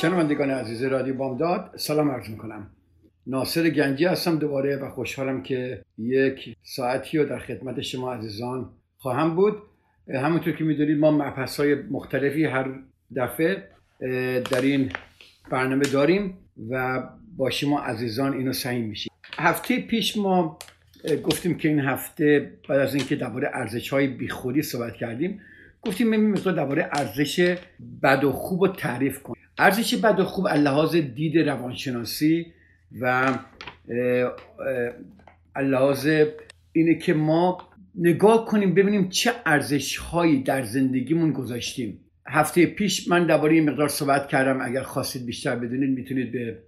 [0.00, 2.70] شنوندگان عزیز رادیو بامداد سلام عرض می‌کنم.
[3.26, 9.36] ناصر گنجی هستم دوباره و خوشحالم که یک ساعتی رو در خدمت شما عزیزان خواهم
[9.36, 9.62] بود.
[10.14, 12.68] همونطور که می‌دونید ما مبحث های مختلفی هر
[13.16, 13.68] دفعه
[14.50, 14.92] در این
[15.50, 16.38] برنامه داریم
[16.70, 17.02] و
[17.36, 19.12] با شما عزیزان اینو سعی میشیم.
[19.38, 20.58] هفته پیش ما
[21.24, 25.40] گفتیم که این هفته بعد از اینکه درباره ارزش های بیخودی صحبت کردیم
[25.82, 27.58] گفتیم مقدار درباره ارزش
[28.02, 29.35] بد و خوب رو تعریف کنیم.
[29.58, 32.46] ارزش بد و خوب لحاظ دید روانشناسی
[33.00, 33.34] و
[35.56, 36.08] لحاظ
[36.72, 37.58] اینه که ما
[37.94, 42.00] نگاه کنیم ببینیم چه ارزش هایی در زندگیمون گذاشتیم.
[42.28, 44.60] هفته پیش من درباره این مقدار صحبت کردم.
[44.60, 46.58] اگر خواستید بیشتر بدونید می‌تونید به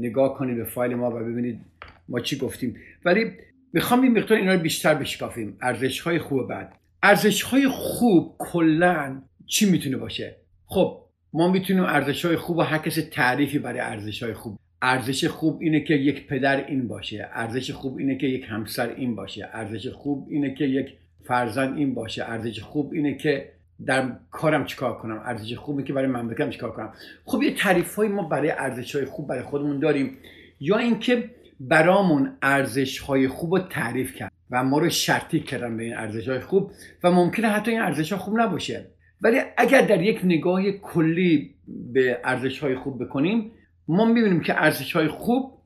[0.00, 1.60] نگاه کنید به فایل ما و ببینید
[2.08, 2.76] ما چی گفتیم.
[3.04, 3.32] ولی
[3.72, 5.56] می‌خوام این مقدار اینا رو بیشتر بشکافیم.
[5.60, 6.72] ارزش های خوب بد.
[7.02, 10.36] ارزش های خوب کلا چی می‌تونه باشه؟
[10.66, 11.01] خب
[11.32, 14.58] ما می‌تونیم ارزش های خوب و هر کسی تعریفی برای ارزش های خوب.
[14.82, 17.28] ارزش خوب اینه که یک پدر این باشه.
[17.32, 19.48] ارزش خوب اینه که یک همسر این باشه.
[19.52, 20.86] ارزش خوب اینه که یک
[21.24, 22.24] فرزند این باشه.
[22.24, 23.52] ارزش خوب اینه که
[23.86, 25.22] در کارم چیکار کنم.
[25.24, 26.92] ارزش خوبی که برای مملکتم چیکار کنم.
[27.24, 30.18] خب یه تعریف های ما برای ارزش های خوب برای خودمون داریم.
[30.60, 35.82] یا اینکه برامون ارزش های خوب رو تعریف کرد و ما رو شرطی کردن به
[35.82, 36.70] این ارزش های خوب
[37.04, 38.86] و ممکنه حتی این ارزش ها خوب نباشه.
[39.22, 41.54] ولی اگر در یک نگاه کلی
[41.92, 43.52] به ارزش های خوب بکنیم
[43.88, 45.58] ما می‌بینیم که ارزش های خوب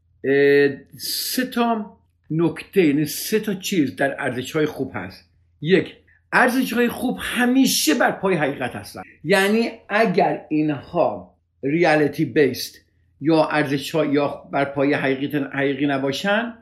[0.99, 1.97] سه تا
[2.31, 5.31] نکته یعنی سه تا چیز در ارزش های خوب هست.
[5.61, 5.97] یک
[6.33, 9.03] ارزش های خوب همیشه بر پای حقیقت هستن.
[9.25, 12.81] یعنی اگر اینها reality based
[13.21, 16.55] یا ارزش ها یا بر پایه حقیقی, حقیقی نباشن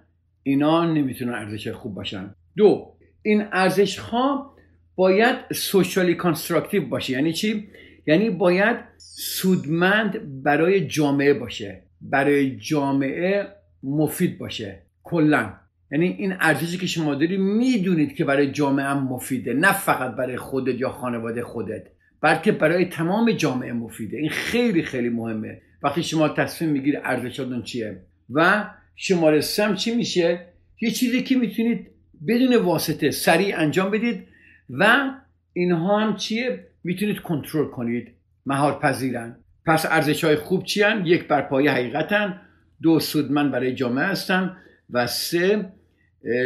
[0.43, 2.35] اینا نمی‌تونن ارزش خوب باشن.
[2.57, 4.54] دو این ارزش ها
[4.97, 7.13] باید socially constructive باشه.
[7.13, 7.69] یعنی چی؟
[8.07, 11.83] یعنی باید سودمند برای جامعه باشه.
[12.01, 13.47] برای جامعه
[13.83, 14.83] مفید باشه.
[15.03, 15.53] کلا
[15.93, 19.53] یعنی این ارزشی که شما داری می‌دونید که برای جامعه هم مفیده.
[19.53, 21.83] نه فقط برای خودت یا خانواده خودت
[22.21, 24.17] بلکه برای تمام جامعه مفیده.
[24.17, 25.61] این خیلی خیلی مهمه.
[25.83, 28.01] وقتی شما تصمیم می‌گیری ارزشاتون چیه
[28.31, 28.65] و
[28.97, 30.47] شماره سم چی میشه؟
[30.81, 31.87] یه چیزی که می‌تونید
[32.29, 34.34] بدون واسطه سریع انجام بدید.
[34.71, 35.11] و
[35.53, 38.15] اینها هم چیه؟ می‌تونید کنترل کنید.
[38.47, 39.37] مهار پذیرن
[39.67, 42.41] پس ارزش های خوب چی هن؟ یک بر پایه حقیقتن.
[42.83, 44.57] دو سودمند برای جامعه هستن.
[44.91, 45.73] و سه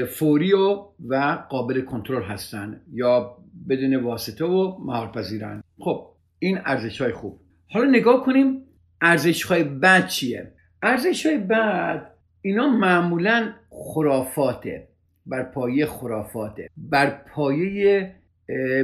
[0.08, 2.80] فوری و, و قابل کنترل هستن.
[2.92, 3.36] یا
[3.68, 6.06] بدون واسطه و مهار پذیرن خب
[6.38, 7.40] این ارزش های خوب.
[7.70, 8.62] حالا نگاه کنیم
[9.00, 10.52] ارزش های بد چیه؟
[10.82, 12.10] ارزش های بد
[12.42, 14.88] اینا معمولا خرافاته.
[15.28, 16.70] بر پایه خرافاته.
[16.76, 18.14] بر پایه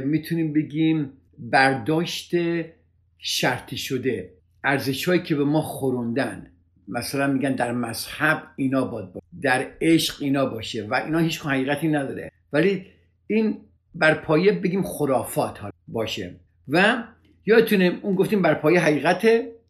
[0.05, 2.31] می‌تونیم بگیم برداشت
[3.17, 4.33] شرطی شده.
[4.63, 6.51] ارزش هایی که به ما خوروندن.
[6.87, 9.25] مثلا میگن در مذهب اینا باید باشه.
[9.41, 10.87] در عشق اینا باشه.
[10.87, 12.31] و اینا هیچ حقیقتی نداره.
[12.53, 12.85] ولی
[13.27, 13.57] این
[13.95, 16.35] بر پایه بگیم خرافات باشه.
[16.67, 17.03] و
[17.45, 19.27] یادتونه اون گفتیم بر پایه حقیقت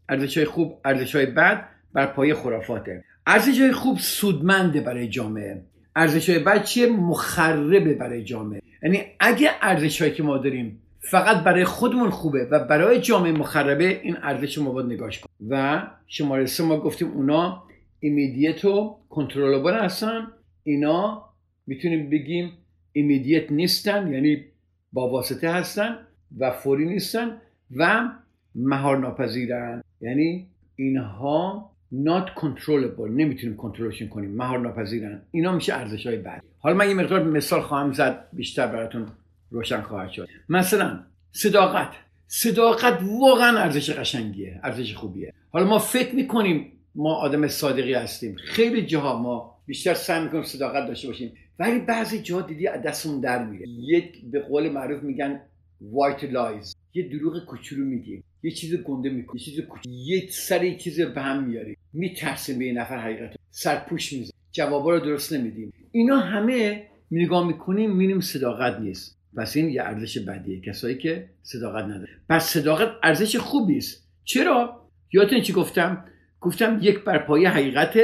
[0.10, 3.04] ارزش های خوب ارزش های بد بر پایه خرافاته.
[3.28, 5.66] ارزش های خوب سودمنده برای جامعه.
[5.96, 8.62] ارزش های بد چیه؟ مخربه برای جامعه.
[8.84, 14.02] یعنی اگه ارزش هایی که ما داریم فقط برای خودمون خوبه و برای جامعه مخربه
[14.04, 15.50] این ارزش ما باید نگاش کنیم.
[15.50, 17.64] و شماره سه ما گفتیم اونا
[18.00, 20.28] ایمیدیت و کنترلبل هستن.
[20.64, 21.24] اینا
[21.68, 22.52] می‌تونیم بگیم
[22.92, 24.46] ایمیدیت نیستن یعنی
[24.94, 25.98] با واسطه هستن
[26.38, 27.42] و فوری نیستن
[27.76, 28.10] و
[28.56, 33.10] مهار ناپذیرن یعنی اینها not controllable.
[33.10, 34.36] نمی‌تونیم کنترلشون کنیم.
[34.36, 35.22] مهار ناپذیرن.
[35.32, 38.28] اینا میشه ارزش های بعد حالا من یه مقدار مثال خواهم زد.
[38.34, 39.08] بیشتر براتون
[39.52, 40.28] روشن خواهد شد.
[40.50, 41.00] مثلا
[41.32, 41.92] صداقت.
[42.28, 44.60] صداقت واقعا ارزش قشنگیه.
[44.64, 45.34] ارزش خوبیه.
[45.52, 48.36] حالا ما فکر می‌کنیم ما آدم صادقی هستیم.
[48.36, 51.34] خیلی جاها ما بیشتر سعی می‌کنیم صداقت داشته باشیم.
[51.60, 53.66] ولی بعضی جاها دیدی دستمون در میره.
[53.68, 55.42] یک به قول معروف میگن
[55.94, 56.76] white lies.
[56.94, 58.24] یه دروغ کوچولو میگیم.
[58.46, 59.92] یه چیز گنده می‌کنی یه چیز کوچیک.
[59.92, 61.78] یه سر یه چیز به هم میاری.
[61.94, 65.74] میترسیم به یه نفر حقیقت سرپوش میزن جوابا رو درست نمیدیم.
[65.92, 69.18] اینا همه نگاه می‌کنیم می‌بینیم صداقت نیست.
[69.38, 70.62] پس این یه ارزش بدیه.
[70.62, 74.08] کسایی که صداقت نداره پس صداقت ارزش خوبی است.
[74.24, 76.06] چرا؟ یادتون چی گفتم؟
[76.42, 77.98] گفتم یک بر پایه حقیقت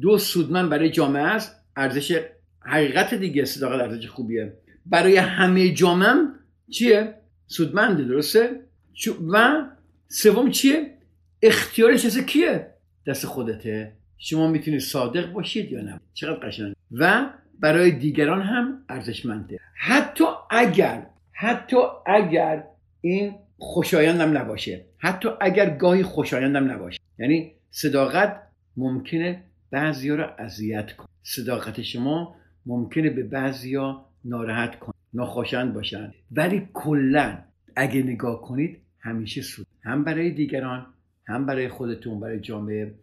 [0.00, 1.64] دو سودمند برای جامعه است.
[1.76, 2.20] ارزش
[2.60, 4.52] حقیقت دیگه صداقت ارزش خوبیه.
[4.86, 6.14] برای همه جامعه
[6.70, 7.14] چیه؟
[7.46, 8.63] سودمنده درسته؟
[9.28, 9.64] و
[10.08, 10.94] سوم چیه؟
[11.42, 12.70] اختیارش دست کیه؟
[13.06, 13.92] دست خودته.
[14.18, 16.74] شما می‌تونید صادق باشید یا نه؟ چقدر قشنگ.
[16.92, 17.30] و
[17.60, 19.58] برای دیگران هم ارزشمنده.
[19.74, 21.76] حتی اگر حتی
[22.06, 22.64] اگر
[23.00, 24.84] این خوشایندم نباشه.
[24.98, 27.00] حتی اگر گاهی خوشایندم نباشه.
[27.18, 28.42] یعنی صداقت
[28.76, 31.08] ممکنه بعضیا رو اذیت کنه.
[31.22, 32.36] صداقت شما
[32.66, 34.94] ممکنه به بعضیا ناراحت کنه.
[35.14, 36.14] ناخوشایند باشن.
[36.30, 37.38] ولی کلا
[37.76, 39.66] اگه نگاه کنید همیشه سود.
[39.82, 40.86] هم برای دیگران
[41.26, 42.94] هم برای خودتون برای جامعه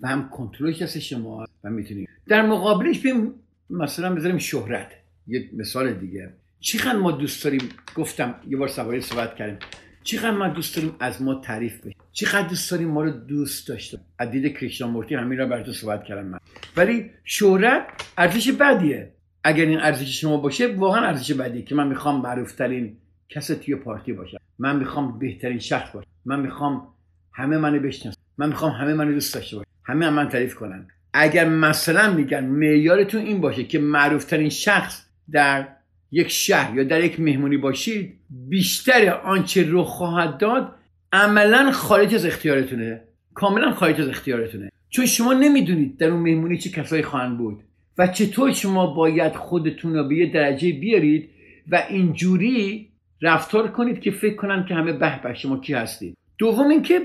[0.00, 3.34] و هم کنترلش دست شما و می‌تونید در مقابلش بیم
[3.70, 4.92] مثلا بذاریم شهرت.
[5.26, 6.32] یه مثال دیگه.
[6.60, 7.60] چقدر ما دوست داریم؟
[7.94, 9.58] گفتم یه بار سواری صحبت کردیم.
[10.02, 13.98] چقدر ما دوست داریم از ما تعریف بشه چقدر دوست داریم ما رو دوست داشته؟
[14.18, 16.38] از دید کریشنامورتی همین را براتون صحبت کردم من.
[16.76, 17.86] ولی شهرت
[18.18, 19.12] ارزش بدیه.
[19.44, 22.96] اگر این ارزش شما باشه واقعا ارزش بدیه که من می‌خوام معروفترین
[23.28, 24.37] کس توی پارتی باشم.
[24.58, 26.08] من می‌خوام بهترین شخص باشم.
[26.24, 26.88] من می‌خوام
[27.32, 28.20] همه منو بشناسن.
[28.38, 29.68] من می‌خوام همه منو دوست داشته باشن.
[29.84, 30.88] همه هم من تعریف کنن.
[31.12, 35.68] اگر مثلا میگن معیارتون این باشه که معروفترین شخص در
[36.12, 40.74] یک شهر یا در یک مهمونی باشید بیشتر آنچه رو خواهد داد
[41.12, 43.00] عملا خارج از اختیارتونه.
[43.34, 44.70] کاملا خارج از اختیارتونه.
[44.90, 47.62] چون شما نمی‌دونید در اون مهمونی چه کسایی خواهند بود
[47.98, 51.30] و چطور شما باید خودتون رو به یه درجه بیارید
[51.68, 52.87] و اینجوری
[53.22, 56.16] رفتار کنید که فکر کنن که همه به به شما کی هستید.
[56.38, 57.00] دوم اینکه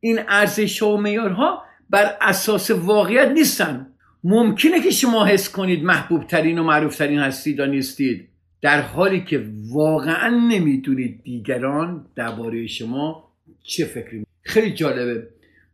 [0.00, 3.86] این ارزش ها و معیارها بر اساس واقعیت نیستن.
[4.24, 8.28] ممکنه که شما حس کنید محبوب ترین و معروف ترین هستید یا نیستید.
[8.60, 13.32] در حالی که واقعا نمی‌دونید دیگران درباره شما
[13.62, 15.28] چه فکری خیلی جالبه.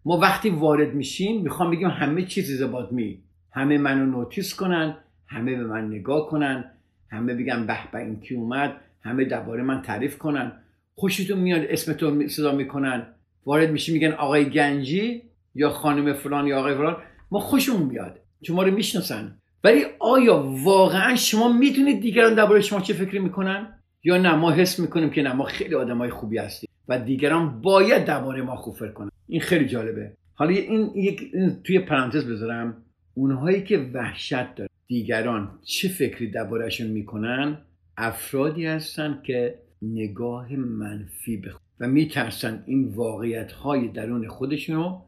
[0.05, 3.19] ما وقتی وارد میشیم می‌خوام بگیم همه چیز زباد می
[3.53, 4.97] همه منو نوتیس کنن
[5.27, 6.65] همه به من نگاه کنن
[7.11, 8.81] همه بگن به به این کی اومد.
[9.05, 10.53] همه درباره من تعریف کنن.
[10.95, 13.07] خوشتون میاد اسمتون صدا می‌کنن.
[13.47, 15.23] وارد میشی میگن آقای گنجی
[15.55, 16.97] یا خانم فلان یا آقای فلان.
[17.31, 18.21] ما خوشمون میاد.
[18.43, 19.39] چون ما رو می‌شناسن.
[19.65, 24.81] ولی آیا واقعا شما می‌دونید دیگران درباره شما چه فکری می‌کنن؟ یا نه ما حس
[24.81, 28.93] می‌کنیم که نه ما خیلی آدمای خوبی هستیم و دیگران باید درباره ما خوب فکر
[28.93, 29.11] کنن.
[29.29, 30.13] این خیلی جالبه.
[30.35, 31.33] حالا این یک
[31.65, 32.77] توی پرانتز بذارم.
[33.15, 37.59] اونهایی که وحشت دارن دیگران چه فکری دربارهشون می‌کنن؟
[37.97, 45.03] افرادی هستن که نگاه منفی به و میترسن این واقعیت های درون خودشون رو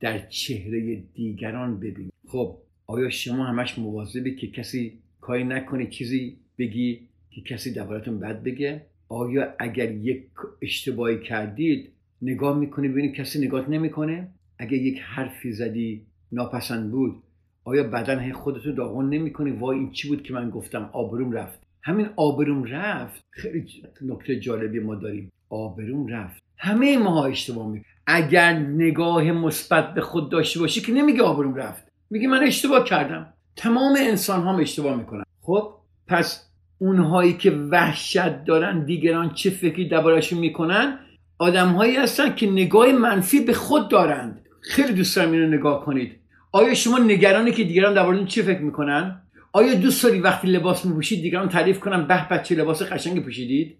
[0.00, 7.08] در چهره دیگران ببینید خب آیا شما همش مواظبی که کسی کاری نکنه چیزی بگی
[7.30, 10.26] که کسی دربارتون بد بگه؟ آیا اگر یک
[10.62, 11.92] اشتباهی کردید
[12.22, 14.28] نگاه می‌کنی ببینید کسی نگاه نمی‌کنه؟
[14.58, 17.22] اگر یک حرفی زدی ناپسند بود
[17.64, 21.69] آیا بدن خودتون داغون نمی‌کنی؟ وای این چی بود که من گفتم؟ آبروم رفت.
[21.82, 23.24] همین آبروم رفت.
[23.30, 23.66] خیلی
[24.02, 25.32] نکته جالبی ما داریم.
[25.50, 26.42] آبروم رفت.
[26.58, 31.88] همه ماها اشتباه می اگر نگاه مثبت به خود داشته باشی که نمیگه آبروم رفت.
[32.10, 33.32] میگه من اشتباه کردم.
[33.56, 35.24] تمام انسان هم اشتباه می‌کنن.
[35.40, 35.74] خب
[36.06, 40.98] پس اونهایی که وحشت دارن دیگران چه فکری دربارهشون می‌کنن؟
[41.38, 44.46] آدمهایی هستن که نگاه منفی به خود دارند.
[44.62, 46.16] خیلی دوست دارم اینو نگاه کنید.
[46.52, 49.22] آیا شما نگرانی که دیگران دربارتون چه فکر می‌کنن؟
[49.52, 53.76] آیا دوست داری وقتی لباس میپوشید دیگران تعریف کنن به بچه لباس قشنگ پوشیدید؟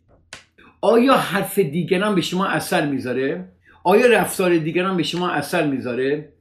[0.81, 3.49] آیا حرف دیگران به شما اثر می‌ذاره؟
[3.85, 6.33] آیا رفتار دیگران به شما اثر می‌ذاره؟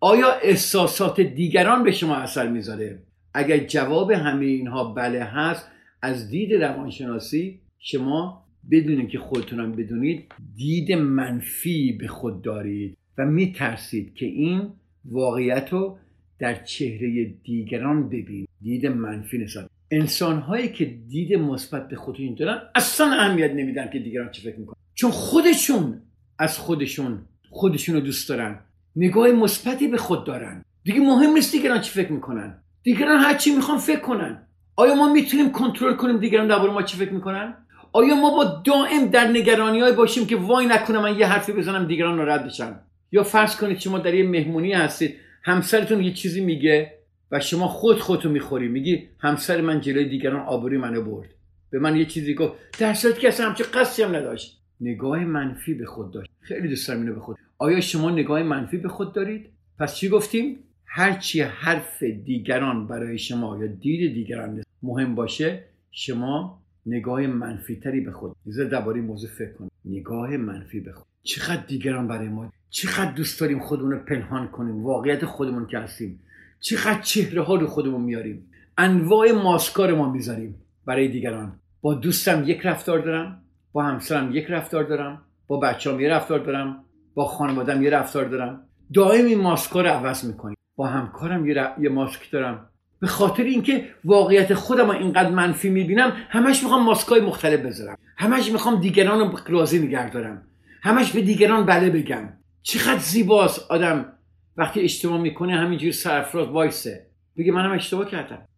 [0.00, 2.98] آیا احساسات دیگران به شما اثر می‌ذاره؟
[3.34, 5.68] اگر جواب همه اینها بله هست
[6.02, 14.14] از دید روانشناسی شما بدونید که خودتونم بدونید دید منفی به خود دارید و میترسید
[14.14, 14.68] که این
[15.04, 15.98] واقعیت رو
[16.38, 22.60] در چهره دیگران ببینید دید منفی نسبت انسان هایی که دید مثبت به خودشون دارن
[22.74, 24.76] اصلا اهمیت نمیدن که دیگران چه فکر می‌کنن.
[24.94, 26.02] چون خودشون
[26.38, 27.18] از خودشون
[27.50, 28.60] خودشون رو دوست دارن.
[28.96, 30.64] نگاه مثبتی به خود دارن.
[30.84, 32.62] دیگه مهم نیست دیگران چی فکر می‌کنن.
[32.82, 34.46] دیگران هر چی می‌خوان فکر کنن.
[34.76, 37.54] آیا ما می‌تونیم کنترل کنیم دیگران درباره ما چی فکر می‌کنن؟
[37.92, 41.86] آیا ما با دائم در نگرانی های باشیم که وای نکنه من یه حرفی بزنم
[41.86, 42.80] دیگران ناراحت بشن؟
[43.12, 45.16] یا فرض کنید شما در یه مهمونی هستید.
[45.46, 46.92] همسرتون یه چیزی میگه
[47.30, 51.28] و شما خود خودتو می‌خوری میگی همسر من جلوی دیگران آبروی منو برد.
[51.70, 52.52] به من یه چیزی گفت.
[52.78, 54.60] در صورتی که اصلا همچه قصدی هم نداشت.
[54.80, 56.30] نگاه منفی به خود داشت.
[56.40, 59.46] خیلی دوست دارم اینو به خود آیا شما نگاه منفی به خود دارید؟
[59.78, 67.26] پس چی گفتیم؟ هرچی حرف دیگران برای شما یا دید دیگران مهم باشه شما نگاه
[67.26, 69.72] منفی تری به خود یه درباره موضوع فکر کنید.
[69.84, 71.06] نگاه منفی به خود.
[71.22, 76.20] چقدر دیگران برای ما چقدر دوست داریم خودمون رو پنهان کنیم واقعیت خودمون که هستیم.
[76.60, 78.50] چقدر چهره ها رو خودمون میاریم.
[78.78, 80.54] انواع ماسکار ما می‌ذاریم
[80.86, 81.60] برای دیگران.
[81.80, 83.42] با دوستم یک رفتار دارم
[83.72, 88.60] با همسرم یک رفتار دارم با بچه‌ام یه رفتار دارم با خانوادم یه رفتار دارم.
[88.94, 90.56] دائم این ماسکا رو عوض می‌کنیم.
[90.76, 92.68] با همکارم یه, یه ماسک دارم.
[93.00, 97.98] به خاطر اینکه واقعیت خودم رو اینقدر منفی می‌بینم همش می‌خوام ماسکای مختلف بذارم.
[98.16, 100.42] همش می‌خوام دیگران رو راضی نگه دارم.
[100.82, 102.28] همش به دیگران بله بگم.
[102.66, 104.12] چقدر زیباست آدم.
[104.56, 107.06] وقتی اشتباه می‌کنه همینجوری سرفراز وایسه.
[107.36, 108.48] بگه منم اشتباه کردم.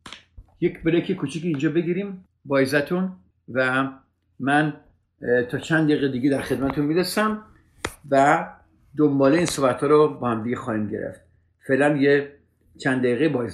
[0.61, 2.65] یک بریک کوچیک اینجا بگیریم با
[3.49, 3.89] و
[4.41, 4.81] من
[5.51, 7.43] تا چند دقیقه دیگه در خدمتتون می‌رسم
[8.11, 8.47] و
[8.99, 11.21] دنباله این صحبت ها رو با هم دیگه خواهیم گرفت.
[11.67, 12.33] فعلا یه
[12.79, 13.45] چند دقیقه با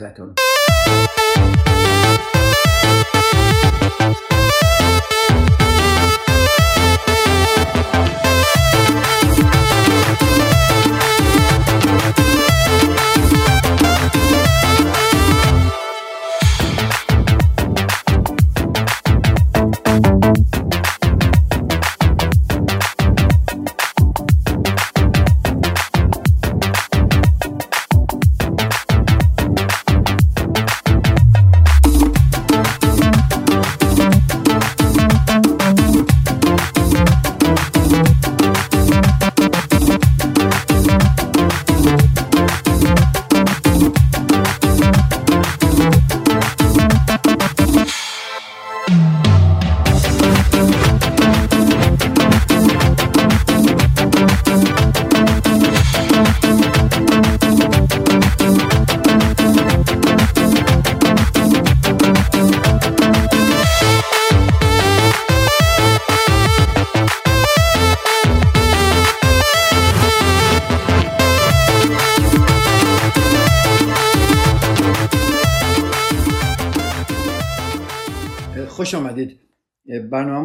[9.34, 9.53] خوش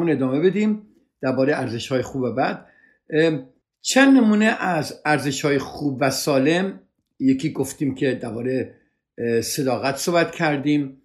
[0.09, 0.81] برنامهمون ادامه بدیم
[1.21, 2.65] درباره ارزش های خوب و بد.
[3.81, 6.79] چند نمونه از ارزش های خوب و سالم؟
[7.19, 8.75] یکی گفتیم که درباره
[9.43, 11.01] صداقت صحبت کردیم.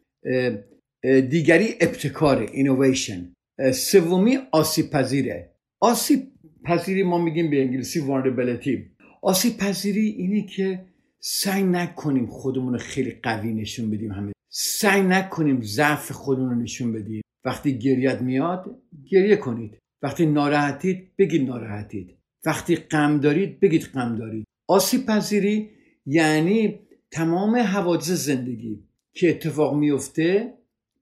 [1.31, 3.33] دیگری ابتکار اینویشن
[3.75, 5.51] سومی آسیب پذیره.
[5.81, 6.33] آسیب
[6.65, 8.79] پذیری ما میگیم به انگلیسی vulnerability.
[9.23, 10.85] آسیب پذیری اینه که
[11.21, 14.33] سعی نکنیم خودمون رو خیلی قوی نشون بدیم همه.
[14.51, 17.23] سعی نکنیم ضعف خودمون رو نشون بدیم.
[17.45, 18.79] وقتی گریت میاد
[19.11, 19.79] گریه کنید.
[20.03, 22.19] وقتی ناراحتید بگید ناراحتید.
[22.47, 24.45] وقتی غم دارید بگید غم دارید.
[24.69, 25.71] آسیب پذیری
[26.07, 28.85] یعنی تمام حوادث زندگی
[29.15, 30.55] که اتفاق میفته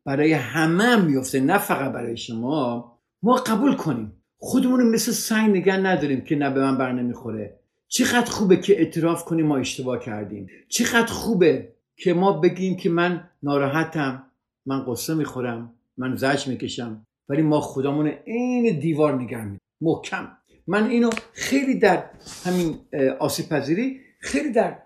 [0.04, 4.12] برای همه هم میفته نه فقط برای شما ما قبول کنیم.
[4.38, 7.58] خودمون مثل سنگ نگه نداریم که نه به من بر نمی‌خوره.
[7.88, 10.46] چقدر خوبه که اعتراف کنیم ما اشتباه کردیم.
[10.68, 14.24] چقدر خوبه که ما بگیم که من ناراحتم
[14.66, 15.74] من قصه می‌خورم.
[16.02, 17.06] من زج می‌کشم.
[17.28, 20.36] ولی ما خودمون عین دیوار نگه محکم.
[20.66, 22.04] من اینو خیلی در
[22.44, 22.78] همین
[23.18, 24.78] آسیب پذیری خیلی در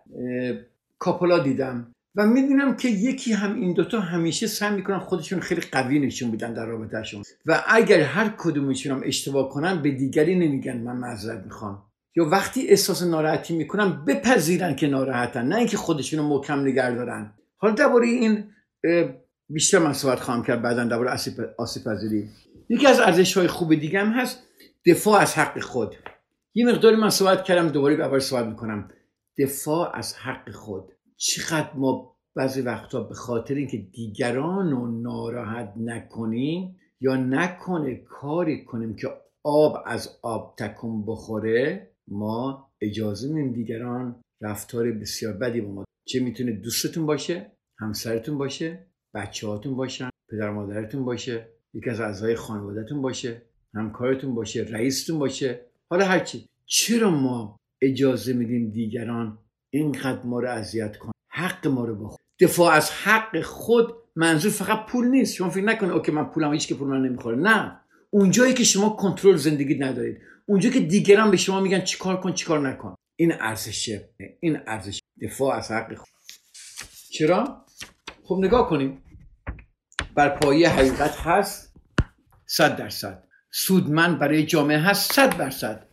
[0.98, 5.98] کاپولا دیدم و می‌بینم که یکی هم این دوتا همیشه سعی می‌کنن خودشون خیلی قوی
[5.98, 7.22] نشون بدن در رابطهشون.
[7.46, 11.82] و اگر هر کدومشون هم اشتباه کنن به دیگری نمیگن من معذرت می‌خوام.
[12.16, 17.32] یا وقتی احساس ناراحتی می‌کنن بپذیرن که ناراحتن نه اینکه خودشون رو محکم نگه دارن.
[17.56, 18.44] حالا درباره این
[19.48, 21.10] بیشتر من صحبت خواهم کرد بعدا درباره
[21.58, 22.28] آسیب پذیری
[22.68, 24.42] یکی از ارزش های خوب دیگه هم هست
[24.86, 25.94] دفاع از حق خود.
[26.54, 28.88] یه مقداری من صحبت کردم دوباره دوباره صحبت می‌کنم.
[29.38, 30.92] دفاع از حق خود.
[31.16, 38.96] چقدر ما بعضی وقتا به خاطر اینکه دیگران رو ناراحت نکنیم یا نکنه کاری کنیم
[38.96, 39.08] که
[39.44, 45.84] آب از آب تکون بخوره ما اجازه میدیم دیگران رفتار بسیار بدی با ما.
[46.04, 48.86] چه می‌تونه دوستتون باشه همسرتون باشه
[49.16, 53.42] بچه هاتون باشن پدر مادرتون باشه یکی از اعضای خانوادهتون باشه
[53.74, 59.38] همکارتون باشه رئیستون باشه حالا هرچی چرا ما اجازه میدیم دیگران
[59.70, 64.86] اینقدر ما رو اذیت کن حق ما رو بخور دفاع از حق خود منظور فقط
[64.86, 65.34] پول نیست.
[65.34, 67.36] شما فکر نکنید اوکی من پولم هیچ که پول من نمی‌خوره.
[67.36, 67.80] نه.
[68.10, 72.68] اونجایی که شما کنترل زندگی ندارید اونجایی که دیگران به شما میگن چیکار کن چیکار
[72.68, 72.94] نکن.
[73.16, 74.08] این ارزشه
[74.40, 75.00] این ارزش.
[75.22, 76.08] دفاع از حق خود.
[77.10, 77.64] چرا؟
[78.24, 79.02] خب نگاه کنیم.
[80.16, 81.76] بر پایه حقیقت هست؟
[82.46, 83.24] صد درصد.
[83.50, 85.88] سودمند برای جامعه هست صد درصد.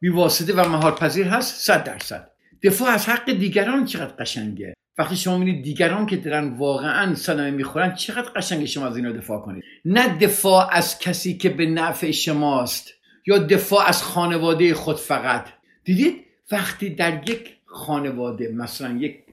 [0.00, 2.30] بیواسطه و مهار پذیر هست صد درصد.
[2.62, 7.94] دفاع از حق دیگران چقدر قشنگه؟ وقتی شما می‌بینید دیگران که دارن واقعا صدمه می‌خورن
[7.94, 9.64] چقدر قشنگه شما از اینا دفاع کنید.
[9.84, 12.90] نه دفاع از کسی که به نفع شماست
[13.26, 15.46] یا دفاع از خانواده خود فقط.
[15.84, 19.24] دیدید؟ وقتی در یک خانواده مثلا یک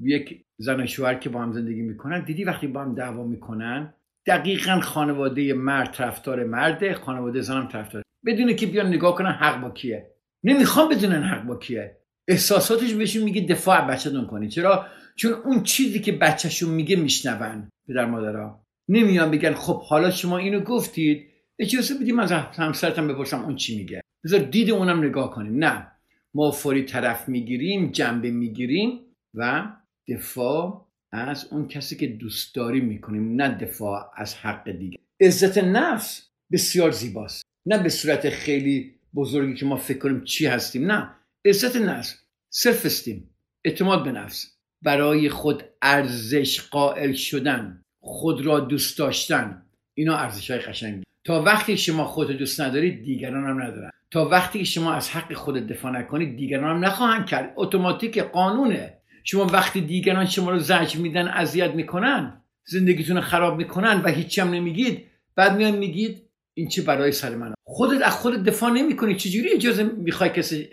[0.00, 2.24] یک زن و شوهر که با هم زندگی می‌کنن.
[2.24, 3.94] دیدی وقتی با هم دعوا می‌کنن؟
[4.26, 8.02] دقیقا خانواده مرد طرفدار مرده خانواده زنم طرفدار.
[8.26, 10.10] بدونه که بیان نگاه کنن حق با کیه.
[10.44, 11.96] نمی‌خوام بدونن حق با کیه.
[12.28, 14.50] احساساتش بهشون میگه دفاع بچه‌تون کنید.
[14.50, 18.64] چرا؟ چون اون چیزی که بچهشون میگه میشنون پدر مادرها.
[18.88, 21.26] نمیان بگن خب حالا شما اینو گفتید.
[21.58, 24.00] اجازه بدیم از همسرتم بپرسم اون چی میگه.
[24.24, 25.64] بذار دید اونم نگاه کنیم.
[25.64, 25.86] نه.
[26.34, 29.00] ما فوری طرف می‌گیریم جنبه می‌گیریم
[29.34, 29.72] و
[30.08, 34.98] دفاع از اون کسی که دوست داریم می‌کنیم نه دفاع از حق دیگه.
[35.20, 37.42] عزت نفس بسیار زیباست.
[37.66, 41.10] نه به صورت خیلی بزرگی که ما فکر کنیم چی هستیم نه.
[41.44, 43.30] عزت نفس سلف استیم
[43.64, 44.56] اعتماد به نفس.
[44.82, 49.62] برای خود ارزش قائل شدن خود را دوست داشتن
[49.94, 51.04] اینا ارزش های قشنگی.
[51.24, 53.90] تا وقتی شما خود دوست ندارید دیگران هم ندارن.
[54.10, 57.52] تا وقتی شما از حق خود دفاع نکنید دیگران هم نخواهند کرد.
[57.56, 64.08] اتوماتیک قانونه شما وقتی دیگران شما رو زجر میدن اذیت می‌کنن زندگیتون خراب می‌کنن و
[64.08, 65.04] هیچی هم نمیگید
[65.36, 66.22] بعد میان میگید
[66.54, 70.68] این چه برای سر من خودت از خودت دفاع نمی‌کنی چجوری اجازه می‌خوای کسی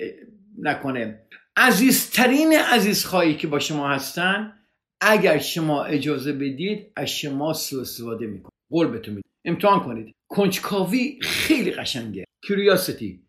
[0.59, 1.19] نکنه؟
[1.57, 4.53] عزیزترین عزیزخواهی که با شما هستن
[5.01, 10.15] اگر شما اجازه بدید از شما سوء استفاده می‌کنه قول بهتون امتحان کنید.
[10.27, 12.25] کنجکاوی خیلی قشنگه.
[12.47, 13.19] کیوریاسیتی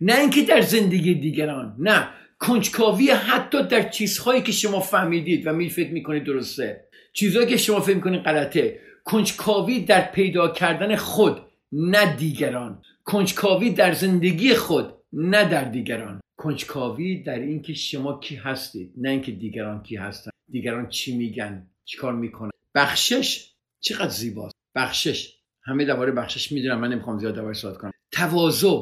[0.00, 2.08] نه اینکه در زندگی دیگران نه.
[2.42, 6.84] کنجکاوی حتی در چیزهایی که شما فهمیدید و می فکر می‌کنید درسته.
[7.12, 8.80] چیزهایی که شما فکر می‌کنید غلطه.
[9.04, 11.40] کنجکاوی در پیدا کردن خود
[11.72, 12.82] نه دیگران.
[13.04, 16.20] کنجکاوی در زندگی خود نه در دیگران.
[16.36, 20.30] کنجکاوی در اینکه شما کی هستید نه اینکه دیگران کی هستن.
[20.50, 22.50] دیگران چی میگن چیکار می‌کنن.
[22.74, 24.54] بخشش چقدر زیباست.
[24.74, 25.34] بخشش.
[25.64, 27.92] همه درباره بخشش می‌دونم من نمی‌خوام زیاد درباره صحبت کنم.
[28.12, 28.76] تواضع.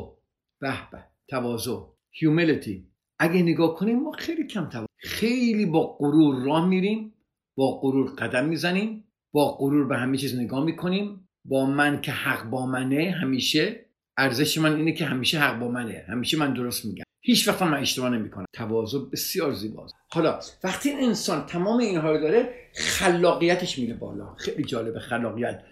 [0.60, 1.04] به به.
[1.28, 1.78] تواضع.
[2.10, 2.89] هیومیلیتی
[3.20, 7.14] اگه نگاه کنیم ما خیلی کم تواضع خیلی با غرور راه میریم
[7.56, 11.28] با غرور قدم می‌زنیم با غرور به همه چیز نگاه می‌کنیم.
[11.44, 13.86] با من که حق با منه همیشه
[14.18, 16.04] ارزش من اینه که همیشه حق با منه.
[16.08, 17.04] همیشه من درست میگم.
[17.20, 18.44] هیچ وقت من اشتباه نمی‌کنم.
[18.54, 19.94] تواضع بسیار زیباست.
[20.12, 24.34] حالا وقتی این انسان تمام اینها رو داره خلاقیتش میره بالا.
[24.34, 25.62] خیلی جالبه خلاقیت.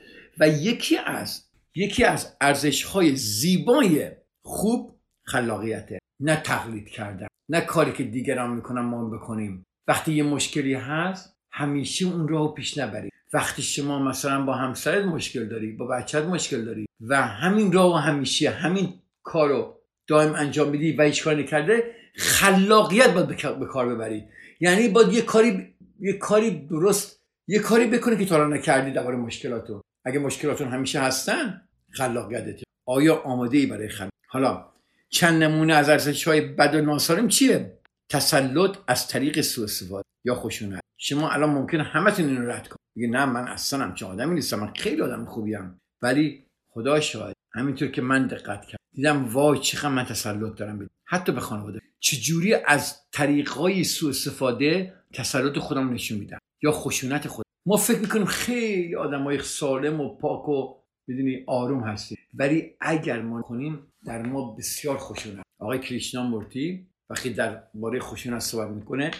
[0.40, 4.11] و یکی از یکی از ارزش های زیبای
[4.44, 5.98] خوب خلاقیته.
[6.20, 7.27] نه تقلید کردن.
[7.48, 9.66] نه کاری که دیگران می‌کنن ما بکنیم.
[9.88, 13.12] وقتی یه مشکلی هست همیشه اون رو پیش نبرید.
[13.32, 18.50] وقتی شما مثلا با همسرت مشکل داری با بچت مشکل داری و همین راه همیشه
[18.50, 24.24] همین کارو دائم انجام میدی و هیچ کاری نکرده خلاقیت باید به کار ببرید.
[24.61, 29.82] یعنی باید یه کاری یه کاری درست یه کاری بکنی که تو نکردی درباره مشکلاتو.
[30.04, 32.62] اگه مشکلاتون همیشه هستن خلاقیتت.
[32.87, 34.66] آیا آماده ای برای خلاق حالا
[35.08, 40.34] چند نمونه از ارزش های بد و ناسالم چیه؟ تسلط از طریق سوء استفاده یا
[40.34, 40.80] خشونت.
[40.96, 43.16] شما الان ممکنه همتون اینو رد کنید.
[43.16, 44.60] نه من اصلا همچه آدمی نیستم.
[44.60, 45.80] من خیلی آدم خوبیم.
[46.02, 50.90] ولی خدا شاهد همینطور که من دقت کردم دیدم وای چقدر من تسلط دارم بید.
[51.04, 51.80] حتی به خانواده.
[52.00, 58.24] چجوری از طریقهای سوء استفاده تسلط خودم نشون میدم؟ یا خشونت خود؟ ما فکر می‌کنیم
[58.24, 60.74] خیلی آدمای سالم و پاک و
[61.08, 62.18] بدونی آروم هستیم.
[62.34, 68.40] ولی اگر ما کنیم در ما بسیار خشونت آقای کریشنا مورتی وقتی در باره خشونت
[68.40, 69.11] صحبت می‌کنه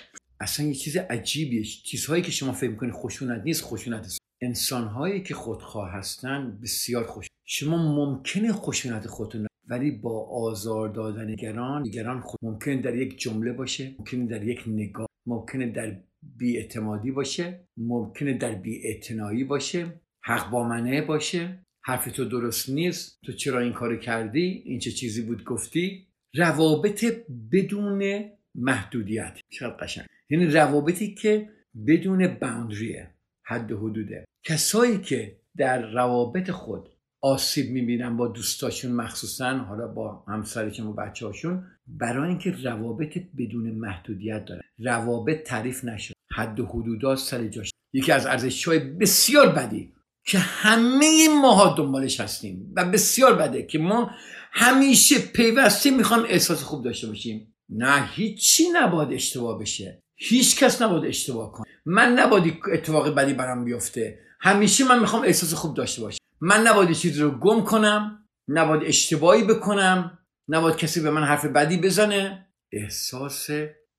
[0.41, 1.65] اصلا یه چیز عجیبیه.
[1.65, 4.19] چیزهایی که شما فکر می‌کنید خشونت نیست خشونت است.
[4.41, 11.83] انسانهایی که خودخواه هستن بسیار خوش شما ممکنه خشونت خودتون ولی با آزار دادن دیگران
[11.83, 17.69] دیگران خود ممکن در یک جمله باشه ممکن در یک نگاه ممکنه در بیاعتمادی باشه
[17.77, 21.67] ممکنه در بیاعتنایی باشه حق با منه باشه.
[21.85, 27.05] حرف تو درست نیست تو چرا این کارو کردی؟ این چه چیزی بود گفتی؟ روابط
[27.53, 29.39] بدون محدودیت.
[29.51, 30.07] چقدر قشنگ.
[30.31, 31.49] یعنی روابطی که
[31.87, 33.11] بدون باوندریه
[33.43, 34.25] حد و حدوده.
[34.45, 36.89] کسایی که در روابط خود
[37.21, 43.71] آسیب می‌بینن با دوستاشون مخصوصا حالا با همسرشون و بچه هاشون برای اینکه روابط بدون
[43.71, 46.15] محدودیت داره روابط تعریف نشد.
[46.31, 47.71] حد و حدودا سر جاش.
[47.93, 49.93] یکی از ارزش های بسیار بدی
[50.29, 54.11] که همه ماها دنبالش هستیم و بسیار بده که ما
[54.53, 57.55] همیشه پیوسته می‌خوام احساس خوب داشته باشیم.
[57.69, 60.03] نه هیچی نباید اشتباه بشه.
[60.17, 61.67] هیچ کس نباید اشتباه کنه.
[61.87, 64.19] من نباید اتفاق بدی برام بیفته.
[64.41, 66.19] همیشه من می‌خوام احساس خوب داشته باشم.
[66.41, 68.25] من نباید چیزی رو گم کنم.
[68.49, 70.19] نباید اشتباهی بکنم.
[70.49, 72.49] نباید کسی به من حرف بدی بزنه.
[72.73, 73.51] احساس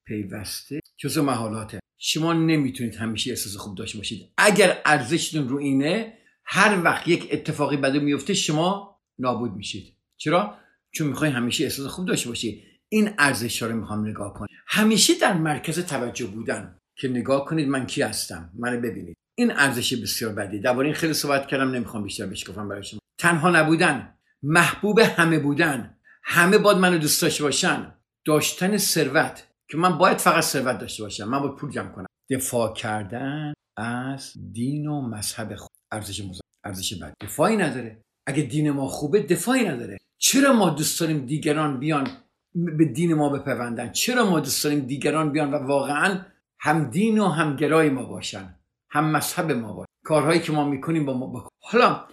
[0.06, 4.32] پیوسته جزو محالاته شما نمی‌تونید همیشه احساس خوب داشته باشید.
[4.38, 6.19] اگر ارزشتون رو اینه
[6.52, 9.96] هر وقت یک اتفاقی بده میفته شما نابود میشید.
[10.18, 10.56] چرا؟
[10.92, 12.64] چون می‌خوای همیشه احساس خوب داشته باشی.
[12.90, 17.86] این ارزش رو می‌خوام نگاه کنید همیشه در مرکز توجه بودن که نگاه کنید من
[17.86, 19.16] کی هستم؟ منو ببینید.
[19.36, 20.60] این ارزش بسیار بدی.
[20.60, 23.00] درباره این خیلی صحبت کردم نمی‌خوام بیشتر بشکافم برای شما.
[23.20, 25.98] تنها نبودن محبوب همه بودن.
[26.24, 27.94] همه باید منو دوست داشته باشن.
[28.26, 31.30] داشتن ثروت که من باید فقط ثروت داشته باشم.
[31.30, 32.06] من باید پول جمع کنم.
[32.30, 35.69] دفاع کردن از دین و مذهب خود.
[35.92, 36.24] ارزش.
[36.64, 38.04] ارزش بد دفاعی نداره.
[38.28, 39.98] اگه دین ما خوبه دفاعی نداره.
[40.18, 42.08] چرا ما دوست داریم دیگران بیان
[42.56, 46.26] به دین ما بپیوندن؟ چرا ما دوست داریم دیگران بیان و واقعا
[46.60, 48.56] هم دین و هم گرای ما باشن؟
[48.90, 51.50] هم مذهب ما باشن؟ کارهایی که ما می‌کنیم با ما بکن.
[51.62, 52.06] حالا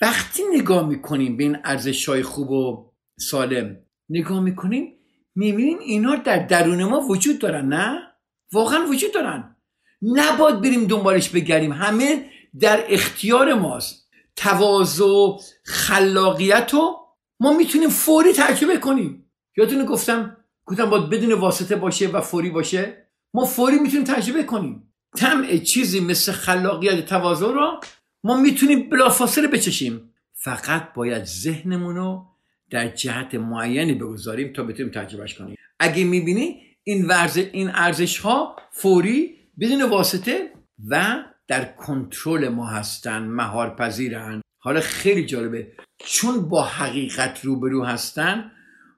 [0.00, 3.76] وقتی نگاه می‌کنیم به این ارزش های خوب و سالم
[4.08, 4.94] نگاه می‌کنیم
[5.34, 7.98] می‌بینیم اینا در درون ما وجود دارن نه؟
[8.52, 9.56] واقعا وجود دارن.
[10.02, 12.30] نباید بریم دنبالش بگریم همه
[12.60, 14.08] در اختیار ماست.
[14.36, 16.96] تواضع خلاقیت رو
[17.40, 19.30] ما می‌تونیم فوری تجربه کنیم.
[19.56, 24.92] یادتونه گفتم گفتم باید بدون واسطه باشه و فوری باشه؟ ما فوری می‌تونیم تجربه کنیم.
[25.16, 27.80] طمع چیزی مثل خلاقیت تواضع رو
[28.24, 30.14] ما می‌تونیم بلافاصله بچشیم.
[30.32, 32.26] فقط باید ذهنمون رو
[32.70, 35.56] در جهت معینی بگذاریم تا بتونیم تجربهش کنیم.
[35.78, 40.52] اگه می‌بینی این ورز این ارزش ها فوری بدون واسطه
[40.88, 44.42] و در کنترل ما هستن مهار پذیرن.
[44.58, 45.72] حالا خیلی جالبه.
[45.98, 48.50] چون با حقیقت روبرو هستن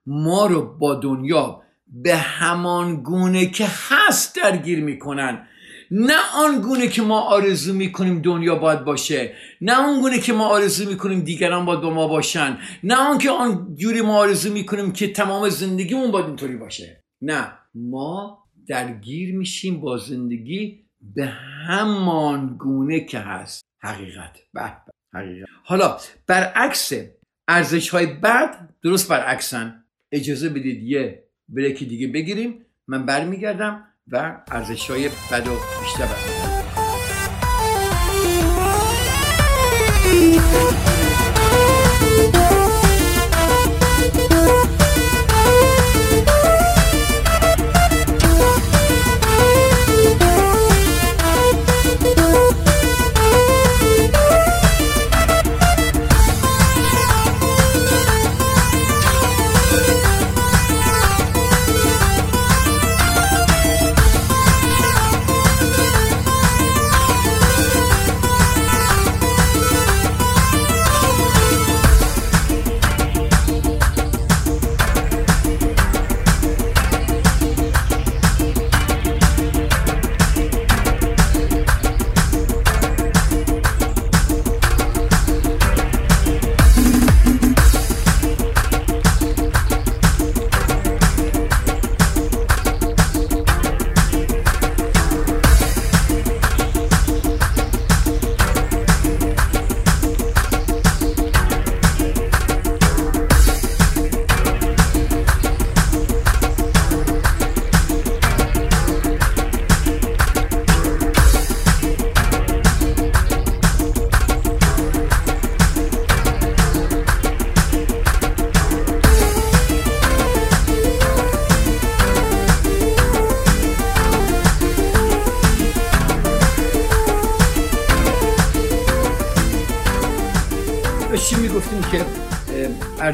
[0.06, 5.46] ما رو با دنیا به همان گونه که هست درگیر می‌کنن.
[5.90, 10.46] نه آن گونه که ما آرزو می‌کنیم دنیا باید باشه نه آن گونه که ما
[10.46, 14.92] آرزو می‌کنیم دیگران باید با ما باشن نه آن که آن جوری ما آرزو می‌کنیم
[14.92, 17.04] که تمام زندگیمون باید اینطوری باشه.
[17.22, 21.26] نه ما درگیر میشیم با زندگی به
[21.66, 23.64] همان گونه که هست.
[23.82, 24.38] حقیقت.
[24.54, 24.72] به
[25.14, 25.48] حقیقت.
[25.64, 26.92] حالا برعکس
[27.48, 29.84] ارزش های بد درست برعکسن.
[30.12, 32.66] اجازه بدید یه بریکی دیگه بگیریم.
[32.86, 36.60] من برمیگردم و ارزش های بد و بیشتر برمیگردم.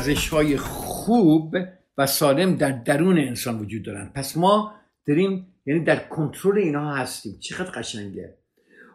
[0.06, 1.56] ارزش های خوب
[1.98, 4.10] و سالم در درون انسان وجود دارن.
[4.14, 4.74] پس ما
[5.06, 7.38] داریم یعنی در کنترل اینها هستیم.
[7.40, 8.38] چقدر قشنگه.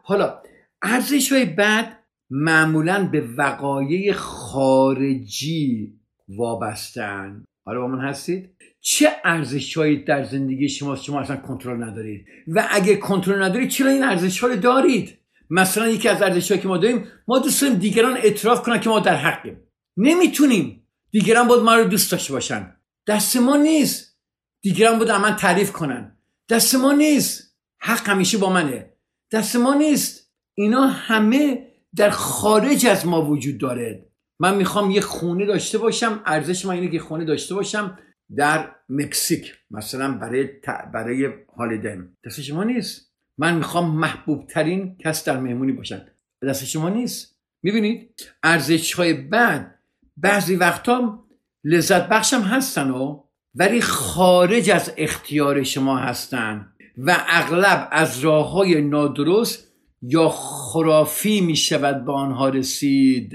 [0.03, 0.41] حالا
[0.81, 1.97] ارزش های بد
[2.29, 5.93] معمولا به وقایع خارجی
[6.27, 8.49] وابستن حالا با من هستید؟
[8.81, 13.89] چه ارزش هایی در زندگی شما شما اصلا کنترل ندارید؟ و اگه کنترل ندارید چرا
[13.89, 15.17] این ارزش ها رو دارید؟
[15.49, 18.99] مثلا یکی از ارزش که ما داریم ما دوست داریم دیگران اعتراف کنن که ما
[18.99, 19.57] در حقیم.
[19.97, 20.80] نمی‌تونیم
[21.11, 22.75] دیگران باید ما رو دوست داشته باشن.
[23.07, 24.17] دست ما نیست.
[24.61, 26.17] دیگران باید من تعریف کنن.
[26.49, 27.55] دست ما نیست.
[27.79, 28.93] حق همیشه با منه.
[29.31, 30.31] دست ما نیست.
[30.53, 34.05] اینا همه در خارج از ما وجود داره.
[34.39, 36.21] من می‌خوام یه خونه داشته باشم.
[36.25, 37.99] ارزش من اینه که خونه داشته باشم
[38.35, 39.53] در مکزیک.
[39.71, 40.49] مثلا برای
[40.93, 43.11] برای هالیدن دست شما نیست.
[43.37, 46.05] من می‌خوام محبوب ترین کس در مهمونی باشن.
[46.47, 47.39] دست شما نیست.
[47.63, 49.79] می‌بینید؟ ارزش های بعد
[50.21, 51.19] بعضی وقتا
[51.63, 53.23] لذت بخشم هستن و
[53.55, 61.55] ولی خارج از اختیار شما هستن و اغلب از راه های نادرست یا خرافی می
[61.55, 63.33] شود به آنها رسید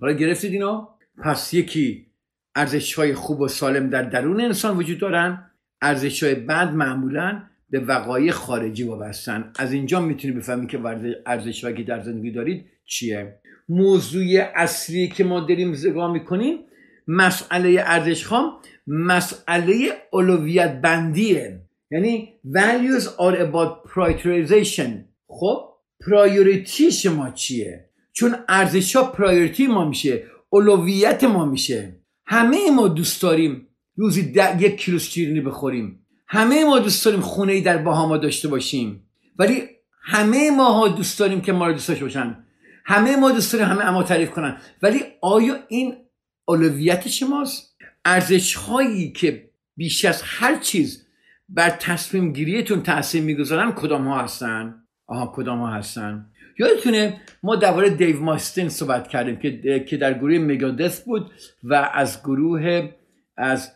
[0.00, 0.86] حالا گرفتید اینو؟
[1.24, 2.06] پس یکی
[2.54, 5.50] ارزش های خوب و سالم در درون انسان وجود دارن
[5.82, 9.52] ارزش های بد معمولا به وقایع خارجی وابستن.
[9.58, 10.80] از اینجا می‌تونید بفهمید که
[11.26, 13.40] ارزش که در زندگی دارید چیه.
[13.68, 16.58] موضوع اصلی که ما داریم نگاه می‌کنیم
[17.06, 18.52] مسئله ارزش خام
[18.86, 19.74] مسئله
[20.10, 21.60] اولویت بندیه.
[21.90, 24.90] یعنی values are about prioritization.
[25.26, 25.70] خب؟
[26.06, 31.96] priority شما چیه؟ چون ارزش ها priority ما میشه اولویت ما میشه.
[32.26, 36.06] همه ما دوست داریم روزی یک کیلو شیرینی بخوریم.
[36.32, 39.06] همه ما دوست داریم خونه ای در باهاما داشته باشیم.
[39.38, 39.62] ولی
[40.02, 42.44] همه ما ها دوست داریم که ما رو دوست باشن.
[42.84, 44.56] همه ما دوست داریم همه اما تعریف کنن.
[44.82, 45.96] ولی آیا این
[46.44, 51.06] اولویت شماست ارزش هایی که بیش از هر چیز
[51.48, 54.74] بر تصمیم گیریتون تاثیر می‌گذارن کدام ها هستن؟
[55.06, 56.26] آها کدام ها هستن؟
[56.58, 61.30] یادتونه ما درباره دیو ماستین صحبت کردیم که که در گروه مگادث بود
[61.64, 62.90] و از گروه
[63.36, 63.72] از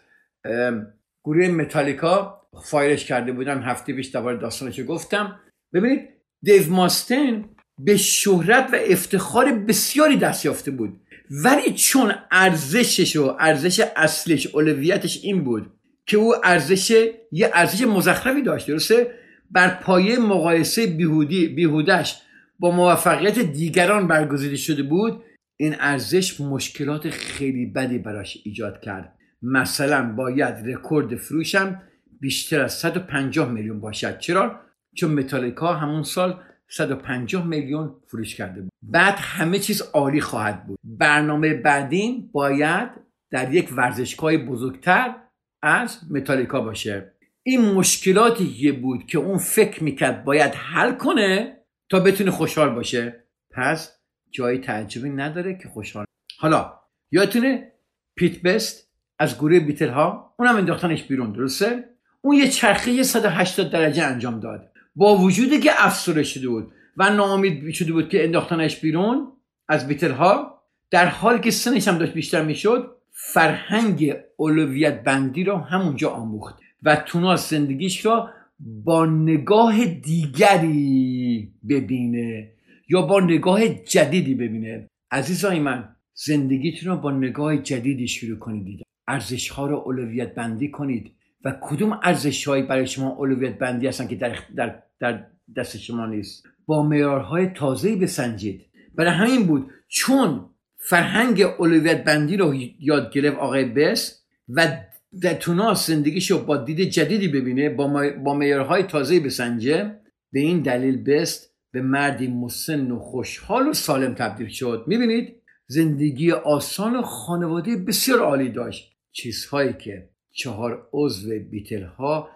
[1.24, 5.40] گروه متالیکا فایرش کرده بودن هفته پیش درباره داستانش گفتم.
[5.74, 6.08] ببینید
[6.42, 7.44] دیو ماستین
[7.78, 11.00] به شهرت و افتخار بسیاری دست یافته بود.
[11.44, 15.72] ولی چون ارزشش و ارزش اصلش اولویتش این بود
[16.06, 16.90] که او ارزش
[17.32, 19.14] یه ارزش مزخرفی داشت درسته؟
[19.50, 22.22] بر پایه مقایسه بیهودی بیهودش
[22.58, 25.22] با موفقیت دیگران برگزیده شده بود
[25.56, 29.14] این ارزش مشکلات خیلی بدی براش ایجاد کرد.
[29.42, 31.82] مثلا باید رکورد فروشم
[32.24, 34.18] بیشتر از 150 میلیون باشد.
[34.18, 34.60] چرا؟
[34.96, 38.70] چون متالیکا همون سال 150 میلیون فروش کرده بود.
[38.82, 40.78] بعد همه چیز عالی خواهد بود.
[40.84, 42.90] برنامه بعدین باید
[43.30, 45.14] در یک ورزشگاه بزرگتر
[45.62, 47.14] از متالیکا باشه.
[47.42, 51.56] این مشکلاتی بود که اون فکر می‌کرد باید حل کنه
[51.90, 53.24] تا بتونه خوشحال باشه.
[53.50, 53.98] پس
[54.30, 56.04] جای تعجبی نداره که خوشحال.
[56.38, 57.72] حالا یادتونه
[58.16, 61.93] پیت بست از گروه بیتل ها؟ اونم انداختنش بیرون درسته؟
[62.24, 64.70] اون یه چرخه 180 درجه انجام داد.
[64.96, 69.32] با وجودی که افسوره شده بود و ناامید شده بود که انداختنش بیرون
[69.68, 75.56] از بیتل ها در حالی که سنش هم داشت بیشتر می‌شد فرهنگ اولویت بندی رو
[75.56, 82.50] همونجا آموخت و تونست زندگیش را با نگاه دیگری ببینه
[82.88, 84.88] یا با نگاه جدیدی ببینه.
[85.10, 88.80] عزیزای من زندگیتون رو با نگاه جدیدی شروع کنید.
[89.08, 91.12] ارزش ها رو اولویت بندی کنید.
[91.44, 95.26] و کدوم ارزش هایی برای شما اولویت بندی هستن که در, در, در
[95.56, 98.66] دست شما نیست؟ با معیارهای تازه بسنجید.
[98.94, 99.70] برای همین بود.
[99.88, 104.76] چون فرهنگ اولویت بندی رو یاد گرفت آقای بس و
[105.20, 110.00] در توناس زندگیشو با دید جدیدی ببینه با, با معیارهای تازه بسنجه
[110.32, 114.84] به این دلیل بست به مردی مسن و خوشحال و سالم تبدیل شد.
[114.86, 118.92] می‌بینید؟ زندگی آسان و خانواده بسیار عالی داشت.
[119.12, 122.28] چیزهایی که چهار عضو بیتل ها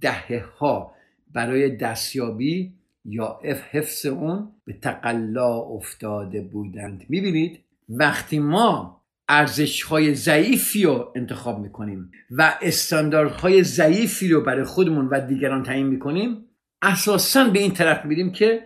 [0.00, 0.94] دهه ها
[1.32, 3.40] برای دستیابی یا
[3.70, 7.04] حفظ اون به تقلا افتاده بودند.
[7.08, 15.08] می‌بینید؟ وقتی ما ارزش های ضعیفی رو انتخاب می‌کنیم و استانداردهای ضعیفی رو برای خودمون
[15.08, 16.44] و دیگران تعیین می‌کنیم
[16.82, 18.64] اساسا به این طرف میریم که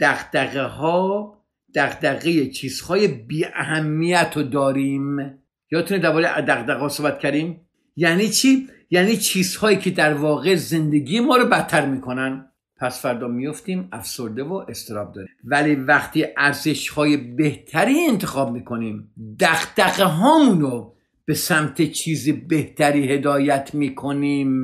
[0.00, 1.38] دقدقه ها
[1.74, 5.38] دقدقه چیزهای بی اهمیت رو داریم.
[5.70, 7.60] یادتونه درباره دقدقه ها صحبت کردیم؟
[7.96, 12.48] یعنی چی؟ یعنی چیزهایی که در واقع زندگی ما رو بدتر می‌کنن.
[12.76, 15.30] پس فردا میفتیم افسرده و استراب داریم.
[15.44, 20.92] ولی وقتی ارزش های بهتری انتخاب می‌کنیم دقدقه هامونو
[21.24, 24.62] به سمت چیز بهتری هدایت می‌کنیم.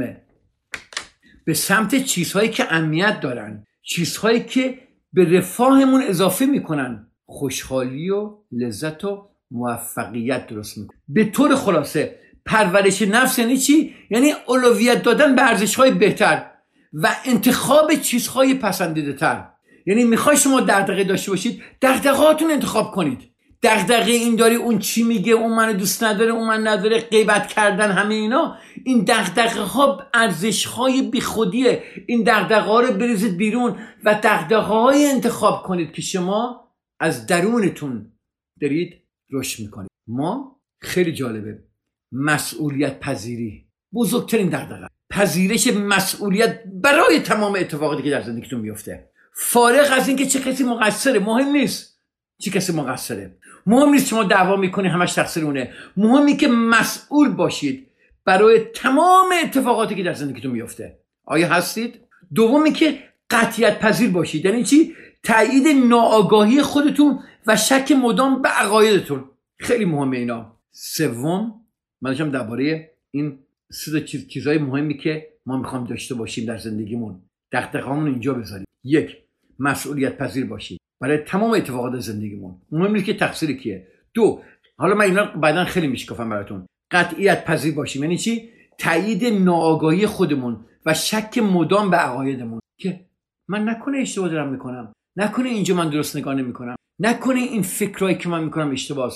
[1.45, 4.79] به سمت چیزهایی که امنیت دارن چیزهایی که
[5.13, 7.07] به رفاهمون اضافه می‌کنن.
[7.27, 14.33] خوشحالی و لذت و موفقیت درست می‌کنن به طور خلاصه پرورش نفس یعنی چی؟ یعنی
[14.47, 16.51] اولویت دادن به ارزش های بهتر
[16.93, 19.45] و انتخاب چیزهای پسندیده تر
[19.87, 23.19] یعنی می‌خوای شما دغدغه داشته باشید دغدغهاتون انتخاب کنید.
[23.63, 27.91] دغدغه این داری اون چی میگه اون من دوست نداره اون من نداره غیبت کردن
[27.91, 28.57] همه اینا.
[28.85, 31.83] این دغدغه ها ارزش های بیخودیه.
[32.07, 36.69] این دغدغه ها رو بریزید بیرون و دغدغه های انتخاب کنید که شما
[37.01, 38.13] از درونتون
[38.61, 38.95] دارید
[39.33, 39.91] رشد می‌کنید.
[40.07, 41.68] ما خیلی جالبه.
[42.13, 43.67] مسئولیت پذیری.
[43.95, 44.89] بزرگترین دغدغه.
[45.11, 51.19] پذیرش مسئولیت برای تمام اتفاقاتی که در زندگیتون میفته فارغ از اینکه چه کسی مقصره
[51.19, 51.99] مهم نیست
[52.39, 53.37] چه کسی مقصره.
[53.67, 55.73] مهم نیست شما دعوا می‌کنی همش تقصیر اونه.
[55.97, 57.87] مهمی که مسئول باشید
[58.25, 62.01] برای تمام اتفاقاتی که در زندگیتون میفته آیا هستید؟
[62.35, 62.99] دومی که
[63.31, 64.45] قطیت پذیر باشید.
[64.45, 69.25] یعنی چی؟ تایید ناآگاهی خودتون و شک مدام به عقایدتون.
[69.59, 70.57] خیلی مهمه اینا.
[70.71, 71.61] سوم
[72.03, 73.39] من داشتم درباره این
[73.73, 77.23] سه چیز چیزهای مهمی که ما می‌خوام داشته باشیم در زندگیمون.
[77.53, 78.67] دغدغه‌مون اینجا بذاریم.
[78.85, 79.17] یک
[79.59, 80.79] مسئولیت پذیر باشیم.
[81.01, 82.63] برای تمام اتفاقات زندگیمون.
[82.73, 83.87] مهم نیست که تقصیر کیه.
[84.15, 84.43] دو
[84.79, 86.67] حالا من اینا بعدا خیلی میشکافم براتون.
[86.91, 88.03] قطعیت پذیر باشیم.
[88.03, 93.07] یعنی چی؟ تایید ناآگاهی خودمون و شک مدام به عقایدمون که
[93.49, 94.93] من نکنه اشتباه دارم می‌کنم.
[95.17, 96.77] نکنه اینجا من درست نگاه نمی‌کنم.
[97.01, 99.13] نکنه این فکرهایی که من می‌کنم اشتباه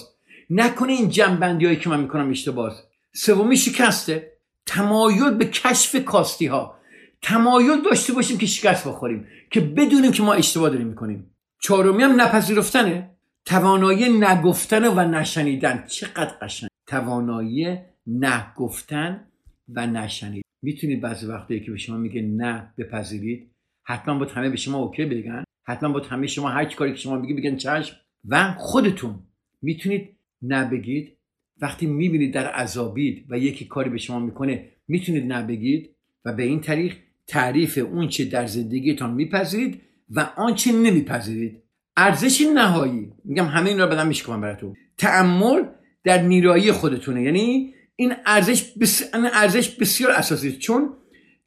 [0.55, 2.83] نکنه این جنبندی که من می‌کنم اشتباه.
[3.15, 4.33] سومی شکسته.
[4.67, 6.79] تمایل به کشف کاستی ها
[7.23, 11.37] تمایل داشته باشیم که شکست بخوریم که بدونیم که ما اشتباه داریم می‌کنیم.
[11.62, 13.11] چهارمی هم نپذیرفتنه.
[13.45, 15.85] توانایی نگفتن و نشنیدن.
[15.87, 16.71] چقدر قشنگ.
[16.87, 19.27] توانایی نگفتن
[19.69, 23.51] و نشنیدن می‌تونید بعضی وقتی که به شما میگه نه بپذیرید
[23.85, 25.45] حتما با همه به شما اوکی بگن.
[25.67, 27.97] حتما با همه شما هر کاری که شما میگی بگن چشم.
[28.29, 29.19] و خودتون
[29.62, 31.17] می‌تونید نبگید.
[31.61, 35.91] وقتی می‌بینید در عذابید و یکی کاری به شما می‌کنه می‌تونید نبگید
[36.25, 41.63] و به این طریق تعریف اون چه در زندگیتان میپذیرید و آنچه نمیپذیرید.
[41.97, 43.13] ارزش نهایی.
[43.25, 44.77] میگم همه این رو بدم میشکنم براتون.
[44.99, 45.63] تعمل
[46.05, 47.23] در نیرایی خودتونه.
[47.23, 49.11] یعنی این ارزش بس...
[49.35, 50.91] ارزش بسیار اساسی چون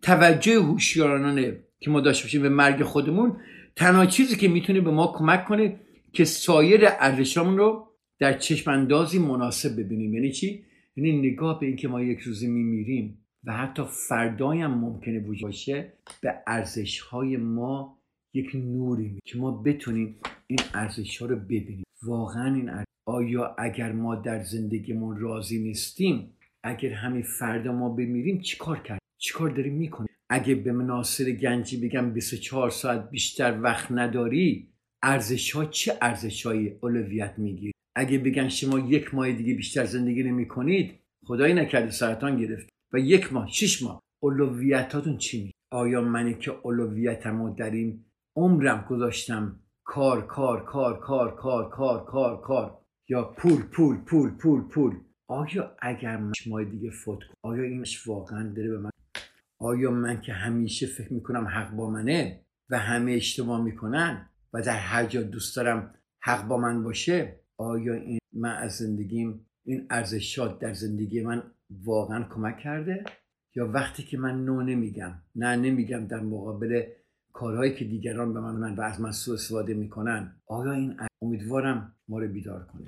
[0.02, 3.38] توجه هوشیارانه که ما داشته باشیم به مرگ خودمون
[3.76, 5.80] تنها چیزی که می‌تونه به ما کمک کنه
[6.14, 7.88] که سایر ارزشامون رو
[8.20, 10.14] در چشم اندازی مناسب ببینیم.
[10.14, 10.64] یعنی چی؟
[10.96, 15.94] یعنی نگاه به اینکه ما یک روزی میمیریم و حتی فردایی هم ممکنه وجود باشه
[16.22, 18.00] به ارزش های ما
[18.34, 20.16] یک نوری می که ما بتونیم
[20.48, 21.84] این ارزش ها رو ببینیم.
[22.04, 22.86] واقعا این ارزش.
[23.08, 26.32] آیا اگر ما در زندگیمون راضی نیستیم
[26.64, 32.14] اگر همین فردا ما بمیریم چیکار کرد؟ چیکار داریم می‌کنیم؟ اگه به مناصر گنجی بگم
[32.14, 34.70] 24 ساعت بیشتر وقت نداری
[35.04, 40.24] ارزش ها چه ارزش های اولویت می‌گیری اگه بگن شما یک ماه دیگه بیشتر زندگی
[40.24, 42.70] نمی کنید خدایی نکرده سرطان گرفت.
[42.94, 44.02] و یک ماه شش ماه.
[44.24, 48.06] اولویتاتون چی می آیا منی که اولویتمو در این
[48.36, 52.78] عمرم گذاشتم کار کار کار کار کار کار کار کار
[53.10, 54.96] یا پول پول پول پول پول؟
[55.28, 58.90] آیا اگر من ماه دیگه فوت کنم آیا اینش واقعا داره به من؟
[59.60, 64.78] آیا من که همیشه فکر می‌کنم حق با منه و همه اشتباه می‌کنن و در
[64.78, 70.60] هر جا دوست دارم حق با من باشه؟ آیا این من از زندگیم این ارزشات
[70.60, 73.04] در زندگی من واقعا کمک کرده؟
[73.56, 76.84] یا وقتی که من نو نمیگم نه نمیگم در مقابل
[77.34, 82.20] کارهایی که دیگران به من و از من سوء استفاده می‌کنن آیا این امیدوارم ما
[82.20, 82.86] رو بیدار کنه؟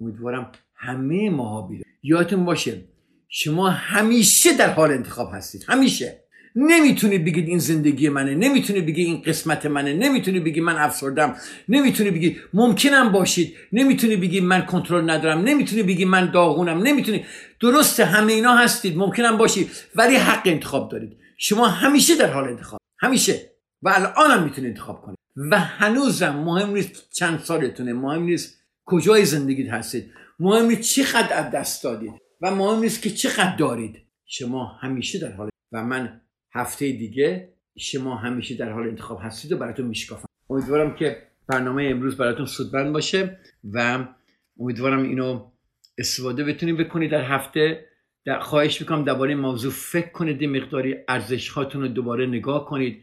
[0.00, 2.84] امیدوارم همه ماها بیدار یادتون باشه
[3.28, 6.25] شما همیشه در حال انتخاب هستید همیشه.
[6.56, 11.36] نمی‌تونید بگید این زندگی منه نمی‌تونید بگید این قسمت منه نمی‌تونید بگید من افسردم
[11.68, 17.24] نمی‌تونید بگید ممکنم باشید نمی‌تونید بگید من کنترل ندارم نمی‌تونید بگید من داغونم نمی‌تونید
[17.60, 21.16] درسته همه اینا هستید ممکنم باشید ولی حق انتخاب دارید.
[21.38, 23.40] شما همیشه در حال انتخاب همیشه.
[23.82, 25.18] و الان هم می‌تونید انتخاب کنید.
[25.50, 31.50] و هنوزم مهم نیست چند سالتونه مهم نیست کجای زندگیت هستید مهم نیست چقدر از
[31.50, 33.96] دست دادید و مهم نیست که چقدر دارید.
[34.26, 36.20] شما همیشه در حال و من
[36.54, 40.26] هفته دیگه شما همیشه در حال انتخاب هستید و براتون میشکافم.
[40.50, 43.38] امیدوارم که برنامه امروز براتون سودمند باشه
[43.72, 44.06] و
[44.60, 45.50] امیدوارم اینو
[45.98, 47.86] استفاده بتونید بکنید در هفته.
[48.24, 53.02] در خواهش می‌کنم درباره موضوع فکر کنید مقداری ارزش هاتون رو دوباره نگاه کنید.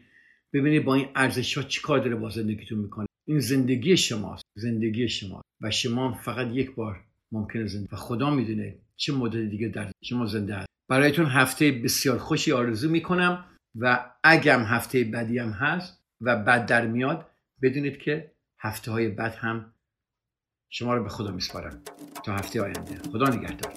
[0.52, 3.06] ببینید با این ارزش ها چی کار داره با زندگیتون می‌کنه.
[3.26, 7.00] این زندگی شماست زندگی شما و شما فقط یک بار
[7.32, 10.73] ممکنه زندگی و خدا می‌دونه چه مدل دیگه در شما زنده هست.
[10.88, 13.44] برایتون هفته بسیار خوشی آرزو می‌کنم
[13.80, 17.30] و اگم هفته بدی هم هست و بد در میاد
[17.62, 19.74] بدونید که هفته های بد هم
[20.70, 21.82] شما رو به خدا میسپارم.
[22.24, 22.98] تا هفته آینده.
[23.12, 23.72] خدا نگهدار.